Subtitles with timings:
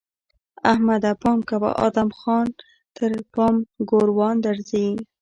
[0.71, 1.11] احمده!
[1.21, 2.47] پام کوه؛ ادم خان
[2.95, 3.55] تر پام
[3.89, 4.87] ګوروان درځي!